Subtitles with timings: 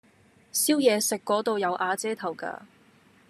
[0.51, 2.61] 燒嘢食嗰度有瓦遮頭㗎